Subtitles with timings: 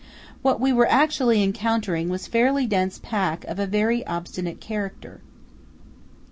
[0.41, 5.21] What we were actually encountering was fairly dense pack of a very obstinate character.